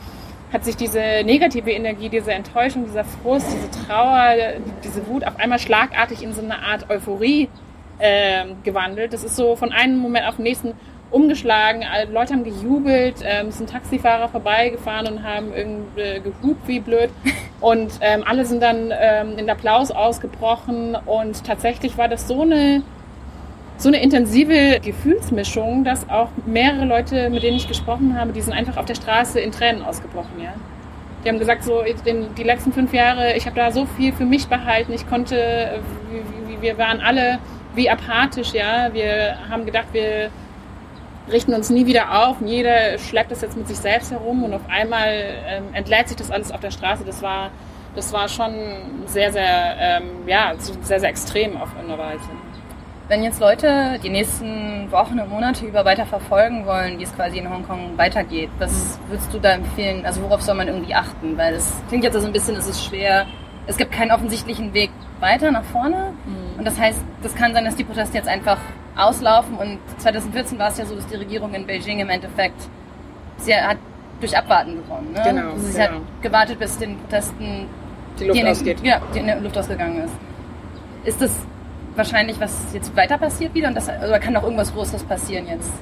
[0.54, 4.34] hat sich diese negative Energie, diese Enttäuschung, dieser Frust, diese Trauer,
[4.84, 7.48] diese Wut auf einmal schlagartig in so eine Art Euphorie
[7.98, 9.12] äh, gewandelt.
[9.12, 10.74] Das ist so von einem Moment auf den nächsten
[11.10, 17.10] umgeschlagen, Leute haben gejubelt, ähm, es sind Taxifahrer vorbeigefahren und haben irgendwie gehupt wie blöd.
[17.60, 20.98] Und ähm, alle sind dann ähm, in Applaus ausgebrochen.
[21.06, 22.82] Und tatsächlich war das so eine
[23.76, 28.52] so eine intensive Gefühlsmischung, dass auch mehrere Leute, mit denen ich gesprochen habe, die sind
[28.52, 30.54] einfach auf der Straße in Tränen ausgebrochen, ja.
[31.24, 34.26] Die haben gesagt, so in, die letzten fünf Jahre, ich habe da so viel für
[34.26, 37.38] mich behalten, ich konnte, wir, wir waren alle
[37.74, 38.92] wie apathisch, ja.
[38.92, 40.30] Wir haben gedacht, wir
[41.30, 42.36] richten uns nie wieder auf.
[42.44, 45.08] Jeder schleppt das jetzt mit sich selbst herum und auf einmal
[45.46, 47.04] ähm, entlädt sich das alles auf der Straße.
[47.04, 47.50] Das war,
[47.94, 48.54] das war schon
[49.06, 52.28] sehr, sehr, ähm, ja, sehr, sehr extrem auf eine Weise.
[53.06, 57.36] Wenn jetzt Leute die nächsten Wochen und Monate über weiter verfolgen wollen, wie es quasi
[57.36, 60.06] in Hongkong weitergeht, was würdest du da empfehlen?
[60.06, 61.36] Also worauf soll man irgendwie achten?
[61.36, 63.26] Weil es klingt jetzt so ein bisschen, es ist schwer.
[63.66, 64.90] Es gibt keinen offensichtlichen Weg
[65.20, 66.14] weiter nach vorne.
[66.24, 66.58] Mhm.
[66.58, 68.58] Und das heißt, das kann sein, dass die Proteste jetzt einfach
[68.96, 69.56] auslaufen.
[69.58, 72.68] Und 2014 war es ja so, dass die Regierung in Beijing im Endeffekt,
[73.36, 73.76] sie hat
[74.20, 75.12] durch Abwarten gewonnen.
[75.12, 75.22] Ne?
[75.24, 75.50] Genau.
[75.52, 75.84] Also sie genau.
[75.84, 77.66] hat gewartet, bis den Protesten
[78.18, 78.80] die Luft die ausgeht.
[78.82, 80.14] Ja, die in der Luft ausgegangen ist.
[81.04, 81.46] Ist das
[81.96, 83.68] wahrscheinlich, was jetzt weiter passiert wieder?
[83.68, 85.72] Und das, oder kann noch irgendwas Großes passieren jetzt?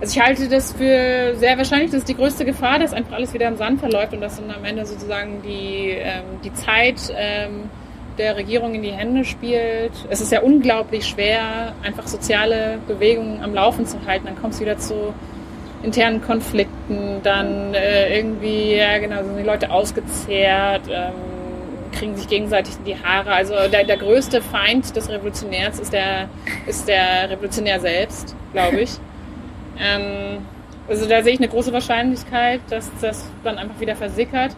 [0.00, 3.34] Also ich halte das für sehr wahrscheinlich, das ist die größte Gefahr, dass einfach alles
[3.34, 7.68] wieder im Sand verläuft und dass dann am Ende sozusagen die, ähm, die Zeit ähm,
[8.16, 9.92] der Regierung in die Hände spielt.
[10.08, 14.26] Es ist ja unglaublich schwer, einfach soziale Bewegungen am Laufen zu halten.
[14.26, 15.12] Dann kommt es wieder zu
[15.82, 21.12] internen Konflikten, dann äh, irgendwie, ja genau, sind die Leute ausgezehrt, ähm,
[21.92, 23.32] kriegen sich gegenseitig in die Haare.
[23.32, 26.28] Also der, der größte Feind des Revolutionärs ist der,
[26.66, 28.90] ist der Revolutionär selbst, glaube ich.
[29.78, 30.38] ähm,
[30.88, 34.56] also da sehe ich eine große Wahrscheinlichkeit, dass das dann einfach wieder versickert.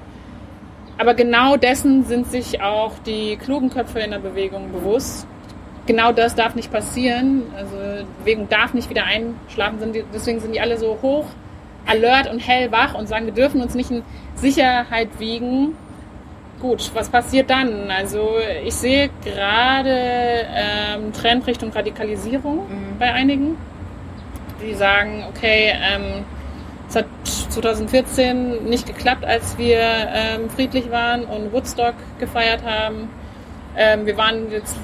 [0.99, 5.27] Aber genau dessen sind sich auch die klugen Köpfe in der Bewegung bewusst.
[5.87, 7.43] Genau das darf nicht passieren.
[7.57, 9.93] Also die Bewegung darf nicht wieder einschlafen.
[10.15, 11.27] Deswegen sind die alle so hoch,
[11.87, 14.03] alert und hellwach und sagen, wir dürfen uns nicht in
[14.35, 15.77] Sicherheit wiegen.
[16.63, 17.91] Gut, was passiert dann?
[17.91, 22.99] Also ich sehe gerade ähm, Trend Richtung Radikalisierung mhm.
[23.01, 23.57] bei einigen,
[24.65, 26.25] die sagen, okay, ähm,
[26.89, 33.09] es hat 2014 nicht geklappt, als wir ähm, friedlich waren und Woodstock gefeiert haben.
[33.77, 34.77] Ähm, wir waren jetzt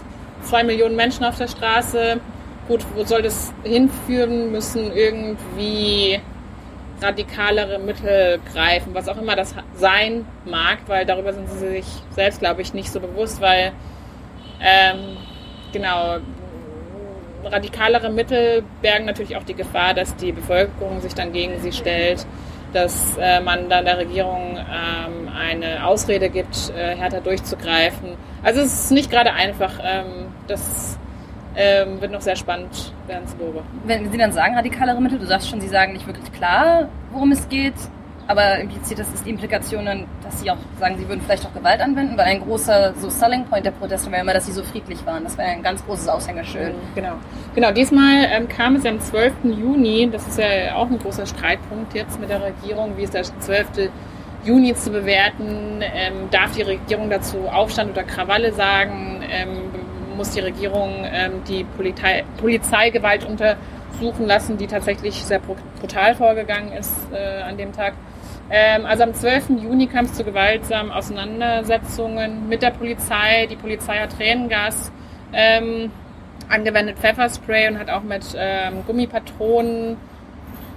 [0.43, 2.19] zwei Millionen Menschen auf der Straße.
[2.67, 4.51] Gut, wo soll das hinführen?
[4.51, 6.19] Müssen irgendwie
[7.01, 12.41] radikalere Mittel greifen, was auch immer das sein mag, weil darüber sind sie sich selbst,
[12.41, 13.73] glaube ich, nicht so bewusst, weil
[14.61, 15.17] ähm,
[15.73, 16.19] genau
[17.45, 22.27] radikalere Mittel bergen natürlich auch die Gefahr, dass die Bevölkerung sich dann gegen sie stellt,
[22.73, 28.17] dass äh, man dann der Regierung ähm, eine Ausrede gibt, äh, härter durchzugreifen.
[28.43, 30.99] Also es ist nicht gerade einfach, ähm, das
[31.57, 33.81] ähm, wird noch sehr spannend werden zu beobachten.
[33.85, 37.33] Wenn Sie dann sagen radikalere Mittel, du sagst schon, Sie sagen nicht wirklich klar, worum
[37.33, 37.75] es geht,
[38.29, 41.55] aber impliziert das ist die Implikation dann, dass Sie auch sagen, Sie würden vielleicht auch
[41.55, 44.63] Gewalt anwenden, weil ein großer so Selling Point der Proteste wäre immer, dass Sie so
[44.63, 45.25] friedlich waren.
[45.25, 46.75] Das wäre ein ganz großes Aushängeschild.
[46.95, 47.15] Genau.
[47.55, 49.33] Genau, diesmal ähm, kam es am 12.
[49.45, 53.23] Juni, das ist ja auch ein großer Streitpunkt jetzt mit der Regierung, wie ist der
[53.23, 53.91] 12.
[54.45, 59.78] Juni zu bewerten, ähm, darf die Regierung dazu Aufstand oder Krawalle sagen, ähm,
[60.19, 65.41] muss die Regierung ähm, die Polizei, Polizeigewalt untersuchen lassen, die tatsächlich sehr
[65.81, 67.95] brutal vorgegangen ist äh, an dem Tag.
[68.51, 69.51] Ähm, also am 12.
[69.63, 73.47] Juni kam es zu gewaltsamen Auseinandersetzungen mit der Polizei.
[73.47, 74.93] Die Polizei hat Tränengas
[75.33, 75.91] ähm,
[76.49, 79.97] angewendet, Pfefferspray und hat auch mit ähm, Gummipatronen,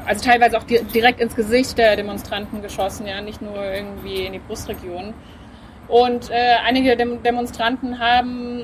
[0.05, 4.39] also teilweise auch direkt ins Gesicht der Demonstranten geschossen, ja, nicht nur irgendwie in die
[4.39, 5.13] Brustregion.
[5.87, 8.63] Und äh, einige Dem Demonstranten haben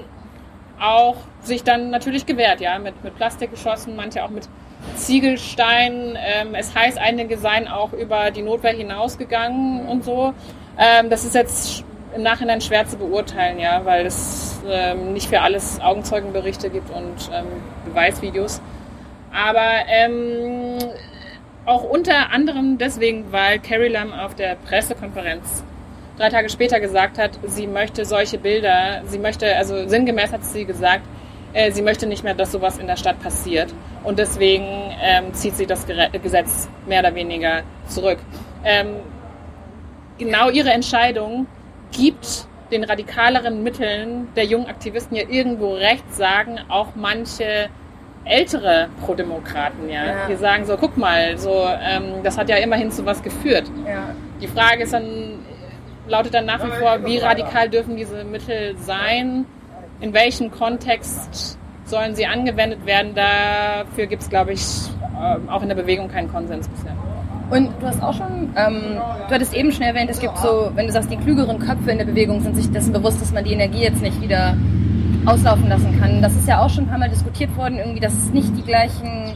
[0.79, 4.47] auch sich dann natürlich gewehrt, ja, mit, mit Plastik geschossen, manche auch mit
[4.95, 6.17] Ziegelsteinen.
[6.19, 10.33] Ähm, es heißt, einige seien auch über die Notwehr hinausgegangen und so.
[10.77, 11.83] Ähm, das ist jetzt
[12.15, 17.29] im Nachhinein schwer zu beurteilen, ja, weil es ähm, nicht für alles Augenzeugenberichte gibt und
[17.33, 17.45] ähm,
[17.85, 18.61] Beweisvideos.
[19.33, 20.77] Aber ähm,
[21.65, 25.63] auch unter anderem deswegen, weil Carrie Lam auf der Pressekonferenz
[26.17, 30.65] drei Tage später gesagt hat, sie möchte solche Bilder, sie möchte, also sinngemäß hat sie
[30.65, 31.03] gesagt,
[31.53, 33.73] äh, sie möchte nicht mehr, dass sowas in der Stadt passiert.
[34.03, 34.65] Und deswegen
[35.01, 35.85] ähm, zieht sie das
[36.21, 38.19] Gesetz mehr oder weniger zurück.
[38.63, 38.97] Ähm,
[40.17, 41.47] genau ihre Entscheidung
[41.91, 47.69] gibt den radikaleren Mitteln der jungen Aktivisten ja irgendwo recht, sagen auch manche
[48.25, 50.05] ältere Prodemokraten ja.
[50.05, 50.27] ja.
[50.29, 53.71] Die sagen so, guck mal, so ähm, das hat ja immerhin zu was geführt.
[53.87, 54.09] Ja.
[54.41, 55.36] Die Frage ist dann,
[56.07, 59.45] lautet dann nach wie vor, wie radikal dürfen diese Mittel sein?
[59.99, 63.13] In welchem Kontext sollen sie angewendet werden?
[63.15, 64.65] Dafür gibt es, glaube ich,
[65.19, 66.95] ähm, auch in der Bewegung keinen Konsens bisher.
[67.49, 70.85] Und du hast auch schon, ähm, du hattest eben schon erwähnt, es gibt so, wenn
[70.85, 73.53] du sagst, die klügeren Köpfe in der Bewegung sind sich dessen bewusst, dass man die
[73.53, 74.57] Energie jetzt nicht wieder
[75.25, 76.21] auslaufen lassen kann.
[76.21, 78.63] Das ist ja auch schon ein paar Mal diskutiert worden, irgendwie, dass es nicht die
[78.63, 79.35] gleichen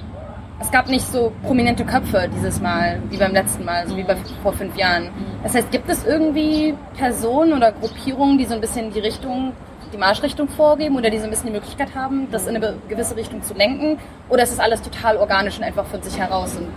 [0.62, 4.16] es gab nicht so prominente Köpfe dieses Mal wie beim letzten Mal, so wie bei,
[4.44, 5.10] vor fünf Jahren.
[5.44, 9.54] Das heißt, gibt es irgendwie Personen oder Gruppierungen, die so ein bisschen die Richtung,
[9.92, 13.16] die Marschrichtung vorgeben oder die so ein bisschen die Möglichkeit haben, das in eine gewisse
[13.16, 13.98] Richtung zu lenken?
[14.30, 16.68] Oder ist es alles total organisch und einfach von sich heraus und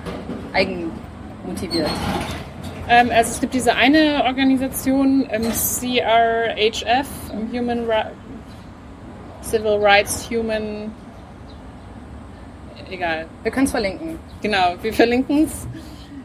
[0.54, 1.90] eigenmotiviert?
[2.88, 7.06] Ähm, also es gibt diese eine Organisation, ähm, CRHF,
[7.52, 8.04] Human Ri
[9.42, 10.90] Civil Rights Human
[12.94, 13.26] egal.
[13.42, 14.18] Wir können es verlinken.
[14.42, 15.68] Genau, wir verlinken es.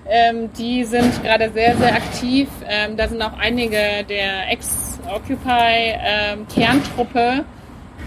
[0.07, 2.49] Ähm, die sind gerade sehr, sehr aktiv.
[2.67, 7.45] Ähm, da sind auch einige der Ex-Occupy-Kerntruppe ähm,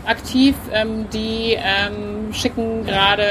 [0.06, 0.56] aktiv.
[0.72, 3.22] Ähm, die ähm, schicken gerade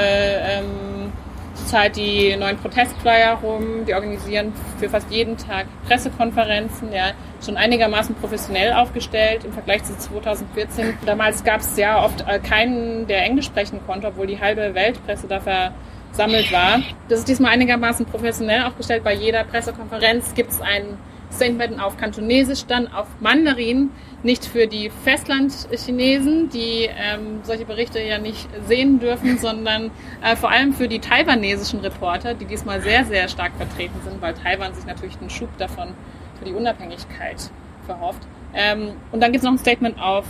[1.55, 3.85] zurzeit die neuen Protestflyer rum.
[3.85, 6.91] Die organisieren für fast jeden Tag Pressekonferenzen.
[6.93, 7.11] Ja,
[7.43, 10.97] schon einigermaßen professionell aufgestellt im Vergleich zu 2014.
[11.05, 15.27] Damals gab es ja oft äh, keinen, der Englisch sprechen konnte, obwohl die halbe Weltpresse
[15.27, 16.81] da versammelt war.
[17.09, 19.03] Das ist diesmal einigermaßen professionell aufgestellt.
[19.03, 20.97] Bei jeder Pressekonferenz gibt es ein
[21.33, 23.91] Statement auf Kantonesisch, dann auf Mandarin
[24.23, 29.91] nicht für die Festlandchinesen, die ähm, solche Berichte ja nicht sehen dürfen, sondern
[30.23, 34.33] äh, vor allem für die taiwanesischen Reporter, die diesmal sehr, sehr stark vertreten sind, weil
[34.33, 35.93] Taiwan sich natürlich einen Schub davon
[36.41, 37.51] für die Unabhängigkeit
[37.85, 38.21] verhofft.
[38.53, 40.25] Ähm, und dann gibt es noch ein Statement auf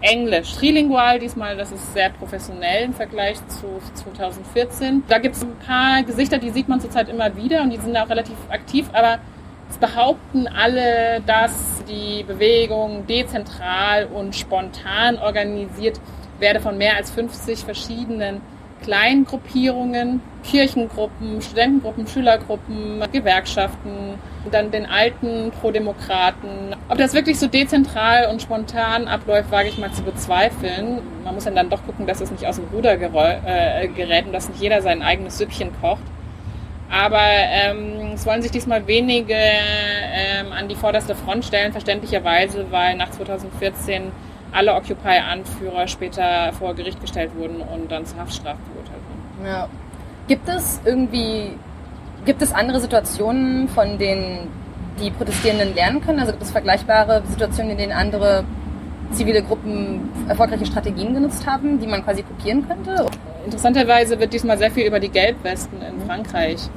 [0.00, 5.02] Englisch, trilingual diesmal, das ist sehr professionell im Vergleich zu 2014.
[5.08, 7.94] Da gibt es ein paar Gesichter, die sieht man zurzeit immer wieder und die sind
[7.98, 9.18] auch relativ aktiv, aber
[9.68, 16.00] es behaupten alle, dass die Bewegung dezentral und spontan organisiert
[16.38, 18.40] werde von mehr als 50 verschiedenen
[18.82, 24.14] Kleingruppierungen, Kirchengruppen, Studentengruppen, Schülergruppen, Gewerkschaften,
[24.50, 26.74] dann den alten Pro-Demokraten.
[26.88, 31.00] Ob das wirklich so dezentral und spontan abläuft, wage ich mal zu bezweifeln.
[31.24, 34.48] Man muss dann doch gucken, dass es nicht aus dem Ruder äh, gerät und dass
[34.48, 36.02] nicht jeder sein eigenes Süppchen kocht.
[36.90, 42.96] Aber ähm, es wollen sich diesmal wenige ähm, an die vorderste Front stellen, verständlicherweise, weil
[42.96, 44.10] nach 2014
[44.52, 49.46] alle Occupy-Anführer später vor Gericht gestellt wurden und dann zur Haftstrafe verurteilt wurden.
[49.46, 49.68] Ja.
[50.28, 51.52] Gibt es irgendwie,
[52.24, 54.48] gibt es andere Situationen, von denen
[55.00, 56.20] die Protestierenden lernen können?
[56.20, 58.44] Also gibt es vergleichbare Situationen, in denen andere
[59.12, 63.06] zivile Gruppen erfolgreiche Strategien genutzt haben, die man quasi kopieren könnte?
[63.44, 66.68] Interessanterweise wird diesmal sehr viel über die Gelbwesten in Frankreich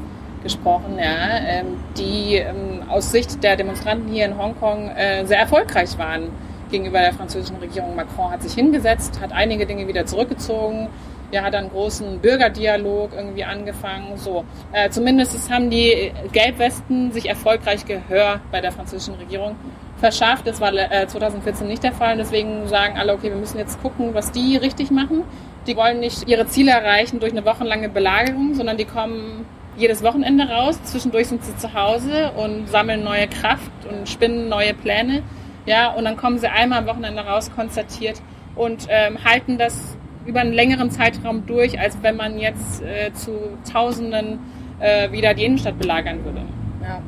[0.42, 1.66] gesprochen, ja, ähm,
[1.98, 6.30] die ähm, aus Sicht der Demonstranten hier in Hongkong äh, sehr erfolgreich waren
[6.74, 7.96] gegenüber der französischen Regierung.
[7.96, 10.90] Macron hat sich hingesetzt, hat einige Dinge wieder zurückgezogen.
[11.32, 14.18] Er hat einen großen Bürgerdialog irgendwie angefangen.
[14.18, 19.56] So, äh, zumindest haben die Gelbwesten sich erfolgreich Gehör bei der französischen Regierung
[19.98, 20.46] verschafft.
[20.46, 22.18] Das war äh, 2014 nicht der Fall.
[22.18, 25.24] Deswegen sagen alle, okay, wir müssen jetzt gucken, was die richtig machen.
[25.66, 29.46] Die wollen nicht ihre Ziele erreichen durch eine wochenlange Belagerung, sondern die kommen
[29.78, 30.80] jedes Wochenende raus.
[30.84, 35.24] Zwischendurch sind sie zu Hause und sammeln neue Kraft und spinnen neue Pläne.
[35.65, 38.21] Ja, und dann kommen sie einmal am Wochenende raus, konstatiert
[38.56, 43.32] und ähm, halten das über einen längeren Zeitraum durch, als wenn man jetzt äh, zu
[43.71, 44.39] Tausenden
[44.80, 46.41] äh, wieder die Innenstadt belagern würde.
[46.82, 47.02] Ja.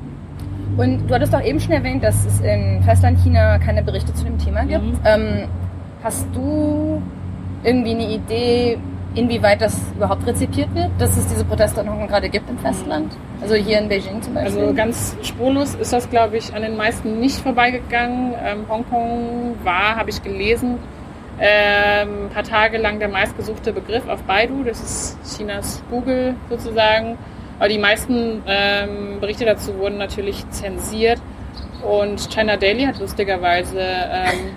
[0.78, 4.38] Und du hattest doch eben schon erwähnt, dass es in Festlandchina keine Berichte zu dem
[4.38, 4.84] Thema gibt.
[4.84, 5.00] Mhm.
[5.06, 5.48] Ähm,
[6.04, 7.02] hast du
[7.64, 8.78] irgendwie eine Idee,
[9.16, 13.16] inwieweit das überhaupt rezipiert wird, dass es diese Proteste in Hongkong gerade gibt im Festland?
[13.42, 14.62] Also hier in Beijing zum Beispiel?
[14.62, 18.34] Also ganz spurlos ist das, glaube ich, an den meisten nicht vorbeigegangen.
[18.44, 20.78] Ähm, Hongkong war, habe ich gelesen,
[21.40, 24.64] ähm, ein paar Tage lang der meistgesuchte Begriff auf Baidu.
[24.64, 27.18] Das ist Chinas Google sozusagen.
[27.60, 31.22] Aber die meisten ähm, Berichte dazu wurden natürlich zensiert.
[31.84, 34.52] Und China Daily hat lustigerweise ähm,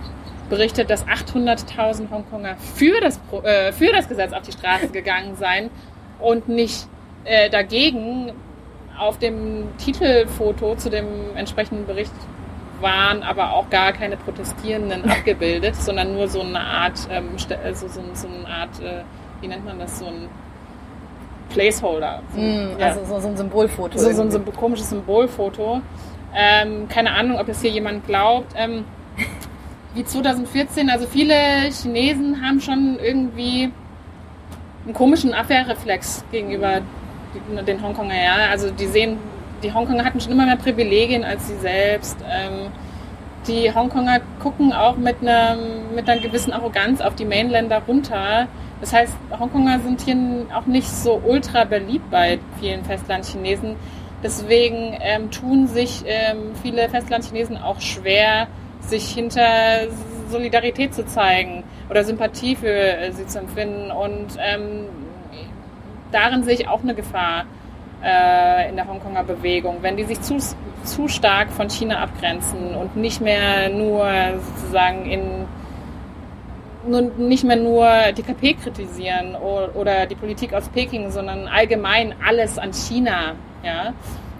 [0.48, 5.70] berichtet, dass 800.000 Hongkonger für das, äh, für das Gesetz auf die Straße gegangen seien
[6.18, 6.88] und nicht
[7.24, 8.32] äh, dagegen.
[8.98, 11.06] Auf dem Titelfoto zu dem
[11.36, 12.12] entsprechenden Bericht
[12.80, 17.30] waren aber auch gar keine Protestierenden abgebildet, sondern nur so eine Art, ähm,
[17.64, 19.02] also so, so eine Art, äh,
[19.40, 20.28] wie nennt man das, so ein
[21.50, 22.22] Placeholder.
[22.34, 22.86] So, mm, ja.
[22.86, 23.98] Also so, so, ein Symbolfoto.
[23.98, 25.80] So, so ein komisches Symbolfoto.
[26.34, 28.52] Ähm, keine Ahnung, ob das hier jemand glaubt.
[28.56, 28.84] Ähm,
[29.94, 31.34] wie 2014, also viele
[31.70, 33.70] Chinesen haben schon irgendwie
[34.84, 36.80] einen komischen Abwehrreflex gegenüber
[37.66, 38.14] den Hongkonger.
[38.14, 38.36] Ja?
[38.50, 39.18] Also die sehen,
[39.62, 42.16] die Hongkonger hatten schon immer mehr Privilegien als sie selbst.
[42.28, 42.70] Ähm,
[43.46, 45.56] die Hongkonger gucken auch mit einer,
[45.94, 48.48] mit einer gewissen Arroganz auf die Mainländer runter.
[48.80, 50.16] Das heißt, Hongkonger sind hier
[50.54, 53.76] auch nicht so ultra beliebt bei vielen Festlandchinesen.
[54.22, 58.48] Deswegen ähm, tun sich ähm, viele Festlandchinesen auch schwer,
[58.88, 59.88] sich hinter
[60.28, 63.90] Solidarität zu zeigen oder Sympathie für äh, sie zu empfinden.
[63.90, 64.86] Und ähm,
[66.12, 67.44] darin sehe ich auch eine Gefahr
[68.02, 69.78] äh, in der Hongkonger Bewegung.
[69.82, 70.36] Wenn die sich zu,
[70.84, 74.06] zu stark von China abgrenzen und nicht mehr nur
[74.56, 75.46] sozusagen in
[76.86, 82.14] nur, nicht mehr nur die KP kritisieren oder, oder die Politik aus Peking, sondern allgemein
[82.26, 83.34] alles an China.
[83.62, 83.92] Ja?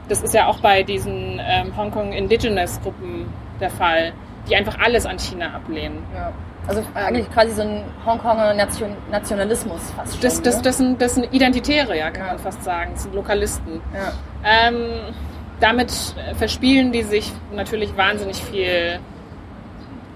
[0.08, 3.26] Das ist ja auch bei diesen ähm, Hongkong Indigenous Gruppen
[3.61, 4.12] der Fall
[4.48, 6.02] die einfach alles an China ablehnen.
[6.14, 6.32] Ja.
[6.66, 10.20] Also eigentlich quasi so ein Hongkonger Nation Nationalismus fast schon.
[10.20, 10.62] Das, das, ne?
[10.62, 12.32] das, sind, das sind Identitäre, ja, kann ja.
[12.32, 12.90] man fast sagen.
[12.92, 13.80] Das sind Lokalisten.
[13.94, 14.12] Ja.
[14.44, 15.14] Ähm,
[15.61, 15.92] damit
[16.34, 19.00] verspielen die sich natürlich wahnsinnig viel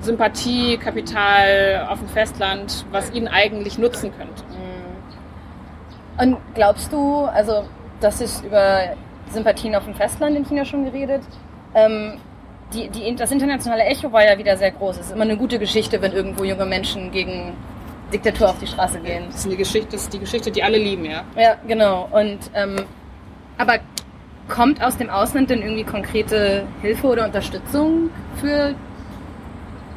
[0.01, 4.43] Sympathie, Kapital auf dem Festland, was ihnen eigentlich nutzen könnte.
[4.45, 6.23] Mhm.
[6.23, 7.65] Und glaubst du, also
[8.01, 8.95] das ist über
[9.31, 11.23] Sympathien auf dem Festland in China schon geredet,
[11.75, 12.19] ähm,
[12.73, 14.97] die, die, das internationale Echo war ja wieder sehr groß.
[14.99, 17.53] Es ist immer eine gute Geschichte, wenn irgendwo junge Menschen gegen
[18.13, 19.25] Diktatur auf die Straße gehen.
[19.27, 21.25] Das ist, eine Geschichte, das ist die Geschichte, die alle lieben, ja.
[21.37, 22.09] Ja, genau.
[22.11, 22.77] Und ähm,
[23.59, 23.79] aber
[24.49, 28.75] kommt aus dem Ausland denn irgendwie konkrete Hilfe oder Unterstützung für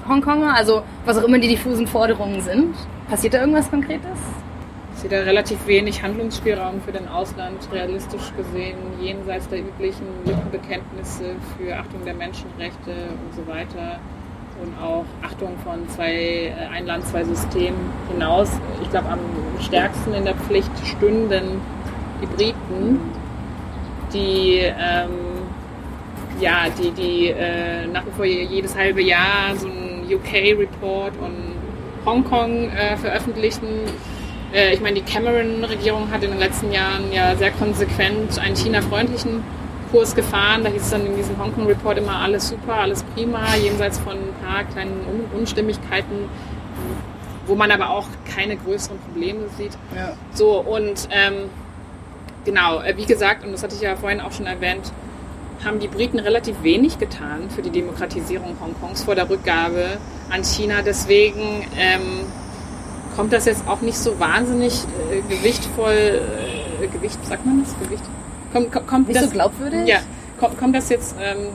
[0.07, 0.53] Hongkonger?
[0.55, 2.75] Also was auch immer die diffusen Forderungen sind.
[3.09, 4.17] Passiert da irgendwas Konkretes?
[4.97, 11.75] Sehe da relativ wenig Handlungsspielraum für den Ausland, realistisch gesehen, jenseits der üblichen Lippenbekenntnisse für
[11.75, 13.99] Achtung der Menschenrechte und so weiter
[14.61, 17.77] und auch Achtung von zwei, äh, ein Land, zwei Systemen
[18.11, 18.51] hinaus.
[18.81, 19.19] Ich glaube, am
[19.59, 21.61] stärksten in der Pflicht stünden
[22.21, 22.99] die Briten,
[24.13, 25.09] die ähm,
[26.39, 31.55] ja, die, die äh, nach wie vor jedes halbe Jahr so einen UK-Report und
[32.05, 33.67] Hongkong äh, veröffentlichen,
[34.73, 39.43] ich meine, die Cameron-Regierung hat in den letzten Jahren ja sehr konsequent einen China-freundlichen
[39.91, 40.63] Kurs gefahren.
[40.63, 44.33] Da hieß es dann in diesem Hongkong-Report immer alles super, alles prima, jenseits von ein
[44.45, 46.29] paar kleinen Un Unstimmigkeiten,
[47.47, 49.73] wo man aber auch keine größeren Probleme sieht.
[49.95, 50.13] Ja.
[50.33, 51.49] So, und ähm,
[52.45, 54.91] genau, äh, wie gesagt, und das hatte ich ja vorhin auch schon erwähnt,
[55.63, 59.97] haben die Briten relativ wenig getan für die Demokratisierung Hongkongs vor der Rückgabe
[60.29, 60.81] an China.
[60.81, 62.25] Deswegen ähm,
[63.15, 66.21] kommt das jetzt auch nicht so wahnsinnig äh, gewichtvoll,
[66.81, 67.73] äh, Gewicht, sagt man das?
[67.79, 68.03] Gewicht?
[68.51, 69.87] Kommt, kommt, kommt nicht das, so glaubwürdig?
[69.87, 69.99] Ja,
[70.39, 71.49] kommt, kommt das jetzt, ähm,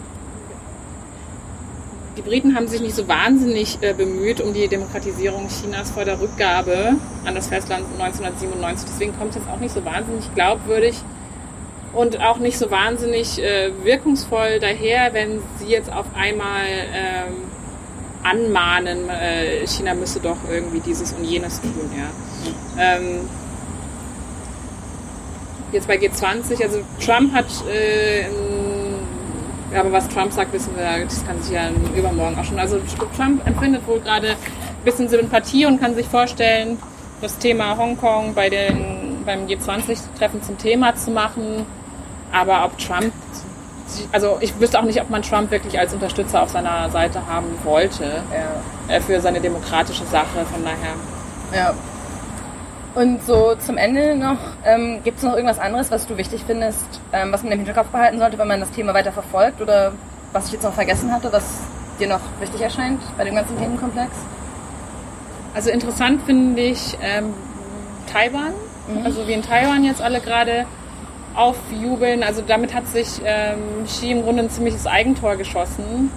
[2.17, 6.21] die Briten haben sich nicht so wahnsinnig äh, bemüht um die Demokratisierung Chinas vor der
[6.21, 8.89] Rückgabe an das Festland 1997.
[8.91, 10.97] Deswegen kommt es jetzt auch nicht so wahnsinnig glaubwürdig
[11.93, 17.35] und auch nicht so wahnsinnig äh, wirkungsvoll daher, wenn sie jetzt auf einmal ähm,
[18.23, 21.91] anmahnen, äh, China müsse doch irgendwie dieses und jenes tun.
[21.97, 22.97] Ja.
[22.97, 23.21] Ähm,
[25.73, 28.23] jetzt bei G20, also Trump hat, äh,
[29.73, 32.59] ja, aber was Trump sagt, wissen wir, das kann sich ja übermorgen auch schon.
[32.59, 32.81] Also
[33.16, 36.79] Trump empfindet wohl gerade ein bisschen Sympathie und kann sich vorstellen,
[37.21, 41.66] das Thema Hongkong bei den, beim G20-Treffen zum Thema zu machen.
[42.33, 43.12] Aber ob Trump,
[44.12, 47.47] also ich wüsste auch nicht, ob man Trump wirklich als Unterstützer auf seiner Seite haben
[47.64, 48.95] wollte ja.
[48.95, 50.45] Äh, für seine demokratische Sache.
[50.53, 50.95] Von daher.
[51.55, 51.74] Ja.
[52.95, 56.86] Und so zum Ende noch, ähm, gibt es noch irgendwas anderes, was du wichtig findest,
[57.12, 59.93] ähm, was man im Hinterkopf behalten sollte, wenn man das Thema weiter verfolgt oder
[60.32, 61.45] was ich jetzt noch vergessen hatte, was
[62.01, 64.11] dir noch wichtig erscheint bei dem ganzen Themenkomplex?
[65.55, 67.32] Also interessant finde ich ähm,
[68.12, 68.53] Taiwan,
[68.88, 69.05] mhm.
[69.05, 70.66] also wie in Taiwan jetzt alle gerade
[71.35, 72.22] aufjubeln.
[72.22, 76.11] Also damit hat sich ähm, Xi im Grunde ein ziemliches Eigentor geschossen,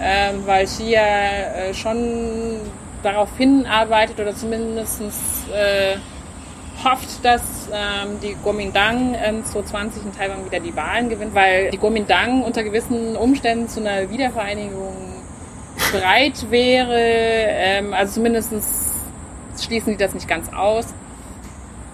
[0.00, 2.60] ähm, weil Xi ja äh, schon
[3.02, 5.00] darauf hinarbeitet oder zumindest
[5.52, 5.96] äh,
[6.82, 11.78] hofft, dass ähm, die Kuomintang ähm, 2020 in Taiwan wieder die Wahlen gewinnt, weil die
[11.78, 14.94] Kuomintang unter gewissen Umständen zu einer Wiedervereinigung
[15.92, 16.98] bereit wäre.
[16.98, 18.52] Ähm, also zumindest
[19.60, 20.86] schließen die das nicht ganz aus.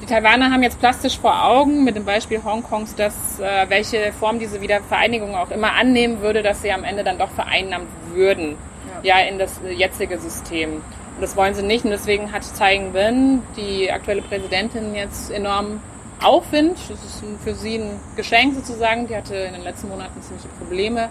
[0.00, 4.38] Die Taiwaner haben jetzt plastisch vor Augen mit dem Beispiel Hongkongs, dass äh, welche Form
[4.38, 8.56] diese Wiedervereinigung auch immer annehmen würde, dass sie am Ende dann doch vereinnahmt würden,
[9.02, 10.76] ja, ja in das jetzige System.
[10.76, 15.82] Und das wollen sie nicht und deswegen hat Tsai Ing-wen, die aktuelle Präsidentin, jetzt enorm
[16.22, 16.78] Aufwind.
[16.88, 19.06] Das ist für sie ein Geschenk sozusagen.
[19.06, 21.10] Die hatte in den letzten Monaten ziemliche Probleme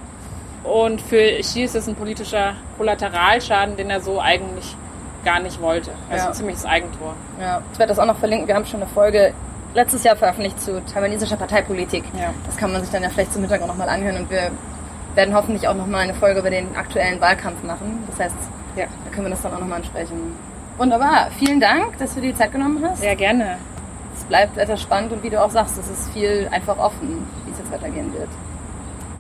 [0.63, 4.75] und für Xi ist es ein politischer Kollateralschaden, den er so eigentlich
[5.23, 5.91] gar nicht wollte.
[6.09, 6.29] Also ja.
[6.29, 7.15] ein ziemliches Eigentor.
[7.39, 8.47] Ja, ich werde das auch noch verlinken.
[8.47, 9.33] Wir haben schon eine Folge
[9.73, 12.03] letztes Jahr veröffentlicht zu taiwanesischer Parteipolitik.
[12.17, 12.33] Ja.
[12.45, 14.51] Das kann man sich dann ja vielleicht zum Hintergrund nochmal anhören und wir
[15.15, 18.03] werden hoffentlich auch nochmal eine Folge über den aktuellen Wahlkampf machen.
[18.09, 18.35] Das heißt,
[18.75, 18.85] ja.
[18.85, 20.35] da können wir das dann auch nochmal ansprechen.
[20.77, 21.29] Wunderbar.
[21.37, 22.99] Vielen Dank, dass du dir die Zeit genommen hast.
[23.01, 23.57] Sehr gerne.
[24.15, 27.51] Es bleibt etwas spannend und wie du auch sagst, es ist viel einfach offen, wie
[27.51, 28.29] es jetzt weitergehen wird.